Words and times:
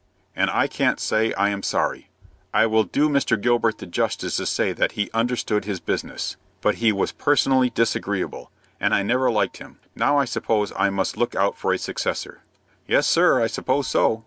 "And 0.35 0.49
I 0.49 0.65
can't 0.65 0.99
say 0.99 1.31
I 1.35 1.49
am 1.49 1.61
sorry. 1.61 2.09
I 2.55 2.65
will 2.65 2.85
do 2.85 3.07
Mr. 3.07 3.39
Gilbert 3.39 3.77
the 3.77 3.85
justice 3.85 4.37
to 4.37 4.47
say 4.47 4.73
that 4.73 4.93
he 4.93 5.11
understood 5.11 5.65
his 5.65 5.79
business; 5.79 6.37
but 6.61 6.73
he 6.81 6.91
was 6.91 7.11
personally 7.11 7.69
disagreeable, 7.69 8.49
and 8.79 8.95
I 8.95 9.03
never 9.03 9.29
liked 9.29 9.57
him. 9.57 9.77
Now 9.95 10.17
I 10.17 10.25
suppose 10.25 10.73
I 10.75 10.89
must 10.89 11.17
look 11.17 11.35
out 11.35 11.55
for 11.55 11.71
a 11.71 11.77
successor." 11.77 12.41
"Yes, 12.87 13.05
sir, 13.05 13.43
I 13.43 13.45
suppose 13.45 13.87
so." 13.87 14.19